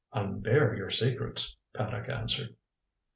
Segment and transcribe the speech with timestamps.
[0.13, 2.55] "Unbare your secrets," Paddock answered.